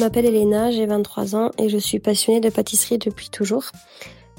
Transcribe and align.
Je 0.00 0.04
m'appelle 0.06 0.24
Elena, 0.24 0.70
j'ai 0.70 0.86
23 0.86 1.36
ans 1.36 1.50
et 1.58 1.68
je 1.68 1.76
suis 1.76 1.98
passionnée 1.98 2.40
de 2.40 2.48
pâtisserie 2.48 2.96
depuis 2.96 3.28
toujours. 3.28 3.64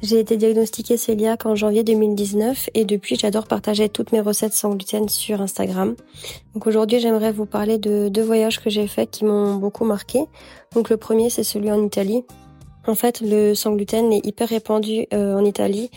J'ai 0.02 0.20
été 0.20 0.36
diagnostiquée 0.36 0.98
cœliaque 0.98 1.46
en 1.46 1.54
janvier 1.54 1.84
2019 1.84 2.72
et 2.74 2.84
depuis 2.84 3.16
j'adore 3.16 3.46
partager 3.46 3.88
toutes 3.88 4.12
mes 4.12 4.22
recettes 4.22 4.54
sans 4.54 4.72
gluten 4.72 5.08
sur 5.08 5.40
Instagram. 5.40 5.96
Donc 6.56 6.66
aujourd'hui 6.66 7.00
j'aimerais 7.00 7.32
vous 7.32 7.46
parler 7.46 7.78
de 7.78 8.10
deux 8.10 8.24
voyages 8.24 8.60
que 8.60 8.72
j'ai 8.72 8.88
faits 8.88 9.12
qui 9.12 9.24
m'ont 9.24 9.54
beaucoup 9.58 9.86
marqué. 9.86 10.24
Donc 10.74 10.90
le 10.90 10.98
premier 10.98 11.30
c'est 11.30 11.44
celui 11.44 11.72
en 11.72 11.86
Italie. 11.86 12.24
En 12.88 12.96
fait 12.96 13.22
le 13.22 13.54
sans 13.54 13.76
gluten 13.76 14.12
est 14.12 14.26
hyper 14.26 14.50
répandu 14.50 15.06
euh, 15.14 15.38
en 15.38 15.46
Italie 15.46 15.92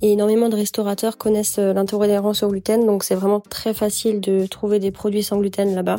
et 0.00 0.12
énormément 0.12 0.48
de 0.48 0.54
restaurateurs 0.54 1.18
connaissent 1.18 1.58
euh, 1.58 1.72
l'intolérance 1.72 2.44
au 2.44 2.48
gluten 2.50 2.86
donc 2.86 3.02
c'est 3.02 3.16
vraiment 3.16 3.40
très 3.40 3.74
facile 3.74 4.20
de 4.20 4.46
trouver 4.46 4.78
des 4.78 4.92
produits 4.92 5.24
sans 5.24 5.40
gluten 5.40 5.74
là-bas. 5.74 5.96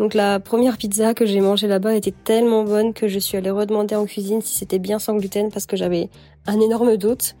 Donc 0.00 0.14
la 0.14 0.40
première 0.40 0.78
pizza 0.78 1.12
que 1.12 1.26
j'ai 1.26 1.40
mangée 1.40 1.68
là-bas 1.68 1.94
était 1.94 2.14
tellement 2.24 2.64
bonne 2.64 2.94
que 2.94 3.06
je 3.06 3.18
suis 3.18 3.36
allée 3.36 3.50
redemander 3.50 3.94
en 3.96 4.06
cuisine 4.06 4.40
si 4.40 4.56
c'était 4.56 4.78
bien 4.78 4.98
sans 4.98 5.14
gluten 5.14 5.50
parce 5.52 5.66
que 5.66 5.76
j'avais 5.76 6.08
un 6.46 6.58
énorme 6.58 6.96
doute. 6.96 7.36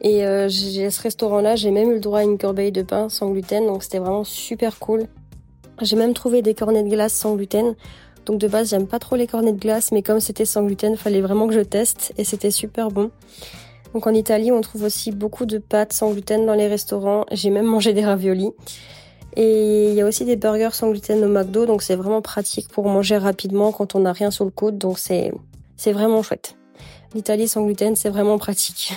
Et 0.00 0.24
euh, 0.24 0.46
à 0.46 0.48
ce 0.48 1.02
restaurant-là, 1.02 1.54
j'ai 1.54 1.70
même 1.70 1.90
eu 1.90 1.94
le 1.96 2.00
droit 2.00 2.20
à 2.20 2.22
une 2.22 2.38
corbeille 2.38 2.72
de 2.72 2.80
pain 2.80 3.10
sans 3.10 3.30
gluten, 3.30 3.66
donc 3.66 3.82
c'était 3.82 3.98
vraiment 3.98 4.24
super 4.24 4.78
cool. 4.78 5.02
J'ai 5.82 5.96
même 5.96 6.14
trouvé 6.14 6.40
des 6.40 6.54
cornets 6.54 6.82
de 6.82 6.88
glace 6.88 7.12
sans 7.12 7.36
gluten. 7.36 7.74
Donc 8.24 8.40
de 8.40 8.48
base, 8.48 8.70
j'aime 8.70 8.86
pas 8.86 8.98
trop 8.98 9.16
les 9.16 9.26
cornets 9.26 9.52
de 9.52 9.60
glace, 9.60 9.92
mais 9.92 10.00
comme 10.00 10.18
c'était 10.18 10.46
sans 10.46 10.64
gluten, 10.64 10.96
fallait 10.96 11.20
vraiment 11.20 11.46
que 11.46 11.52
je 11.52 11.60
teste 11.60 12.14
et 12.16 12.24
c'était 12.24 12.50
super 12.50 12.88
bon. 12.88 13.10
Donc 13.92 14.06
en 14.06 14.14
Italie, 14.14 14.50
on 14.50 14.62
trouve 14.62 14.84
aussi 14.84 15.12
beaucoup 15.12 15.44
de 15.44 15.58
pâtes 15.58 15.92
sans 15.92 16.10
gluten 16.12 16.46
dans 16.46 16.54
les 16.54 16.68
restaurants. 16.68 17.26
J'ai 17.32 17.50
même 17.50 17.66
mangé 17.66 17.92
des 17.92 18.02
raviolis. 18.02 18.52
Et 19.36 19.90
il 19.90 19.94
y 19.94 20.00
a 20.00 20.06
aussi 20.06 20.24
des 20.24 20.36
burgers 20.36 20.72
sans 20.72 20.90
gluten 20.90 21.24
au 21.24 21.28
McDo, 21.28 21.64
donc 21.66 21.82
c'est 21.82 21.96
vraiment 21.96 22.20
pratique 22.20 22.68
pour 22.68 22.86
manger 22.86 23.16
rapidement 23.16 23.72
quand 23.72 23.94
on 23.94 24.00
n'a 24.00 24.12
rien 24.12 24.30
sur 24.30 24.44
le 24.44 24.50
coude, 24.50 24.78
donc 24.78 24.98
c'est 24.98 25.32
c'est 25.76 25.92
vraiment 25.92 26.22
chouette. 26.22 26.56
L'Italie 27.14 27.48
sans 27.48 27.64
gluten, 27.64 27.96
c'est 27.96 28.10
vraiment 28.10 28.38
pratique. 28.38 28.92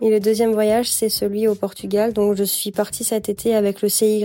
Et 0.00 0.10
le 0.10 0.20
deuxième 0.20 0.52
voyage, 0.52 0.90
c'est 0.90 1.08
celui 1.08 1.48
au 1.48 1.54
Portugal. 1.54 2.12
Donc 2.12 2.36
je 2.36 2.44
suis 2.44 2.70
partie 2.70 3.04
cet 3.04 3.28
été 3.28 3.54
avec 3.54 3.82
le 3.82 3.88
CYE. 3.88 4.24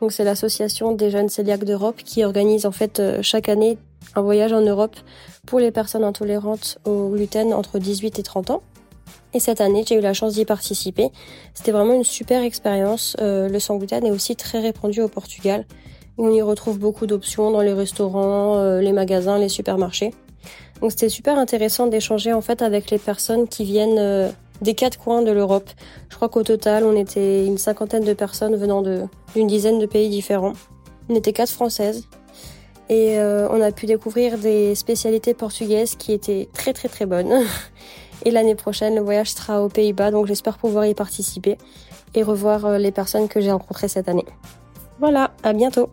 Donc 0.00 0.12
c'est 0.12 0.24
l'association 0.24 0.92
des 0.92 1.10
jeunes 1.10 1.28
cœliaques 1.28 1.64
d'Europe 1.64 1.96
qui 2.04 2.24
organise 2.24 2.64
en 2.64 2.70
fait 2.70 3.00
euh, 3.00 3.18
chaque 3.22 3.48
année 3.48 3.76
un 4.14 4.22
voyage 4.22 4.52
en 4.52 4.60
Europe 4.60 4.96
pour 5.46 5.58
les 5.58 5.72
personnes 5.72 6.04
intolérantes 6.04 6.78
au 6.84 7.08
gluten 7.10 7.52
entre 7.52 7.78
18 7.78 8.18
et 8.18 8.22
30 8.22 8.50
ans. 8.50 8.62
Et 9.34 9.40
cette 9.40 9.60
année, 9.60 9.84
j'ai 9.86 9.96
eu 9.96 10.00
la 10.00 10.14
chance 10.14 10.34
d'y 10.34 10.44
participer. 10.44 11.10
C'était 11.54 11.72
vraiment 11.72 11.94
une 11.94 12.04
super 12.04 12.42
expérience. 12.42 13.16
Euh, 13.20 13.48
le 13.48 13.58
sang 13.58 13.76
gluten 13.76 14.06
est 14.06 14.12
aussi 14.12 14.36
très 14.36 14.60
répandu 14.60 15.02
au 15.02 15.08
Portugal. 15.08 15.66
On 16.18 16.30
y 16.30 16.40
retrouve 16.40 16.78
beaucoup 16.78 17.06
d'options 17.06 17.50
dans 17.50 17.60
les 17.60 17.72
restaurants, 17.72 18.56
euh, 18.58 18.80
les 18.80 18.92
magasins, 18.92 19.36
les 19.36 19.48
supermarchés. 19.48 20.14
Donc 20.80 20.92
c'était 20.92 21.08
super 21.08 21.36
intéressant 21.36 21.88
d'échanger 21.88 22.32
en 22.32 22.40
fait 22.40 22.62
avec 22.62 22.90
les 22.92 22.98
personnes 22.98 23.48
qui 23.48 23.64
viennent 23.64 23.98
euh, 23.98 24.28
des 24.62 24.74
quatre 24.74 24.98
coins 24.98 25.22
de 25.22 25.32
l'Europe. 25.32 25.68
Je 26.10 26.14
crois 26.14 26.28
qu'au 26.28 26.44
total, 26.44 26.84
on 26.84 26.94
était 26.94 27.44
une 27.44 27.58
cinquantaine 27.58 28.04
de 28.04 28.12
personnes 28.12 28.54
venant 28.54 28.82
d'une 28.82 29.46
dizaine 29.48 29.80
de 29.80 29.86
pays 29.86 30.08
différents. 30.08 30.52
On 31.08 31.16
était 31.16 31.32
quatre 31.32 31.50
françaises 31.50 32.06
et 32.88 33.18
on 33.18 33.60
a 33.60 33.72
pu 33.72 33.86
découvrir 33.86 34.38
des 34.38 34.74
spécialités 34.74 35.34
portugaises 35.34 35.96
qui 35.96 36.12
étaient 36.12 36.48
très 36.52 36.72
très 36.72 36.88
très 36.88 37.06
bonnes. 37.06 37.32
Et 38.24 38.30
l'année 38.30 38.54
prochaine, 38.54 38.94
le 38.94 39.00
voyage 39.00 39.32
sera 39.32 39.62
aux 39.62 39.68
Pays-Bas, 39.68 40.10
donc 40.10 40.26
j'espère 40.26 40.58
pouvoir 40.58 40.86
y 40.86 40.94
participer 40.94 41.58
et 42.14 42.22
revoir 42.22 42.64
euh, 42.64 42.78
les 42.78 42.92
personnes 42.92 43.28
que 43.28 43.40
j'ai 43.40 43.50
rencontrées 43.50 43.88
cette 43.88 44.08
année. 44.08 44.26
Voilà, 45.00 45.32
à 45.42 45.52
bientôt 45.52 45.90